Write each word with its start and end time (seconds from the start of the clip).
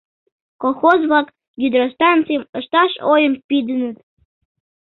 Колхоз-влак 0.61 1.27
гидростанцийым 1.61 2.43
ышташ 2.59 2.91
ойым 3.11 3.33
пидыныт... 3.47 3.97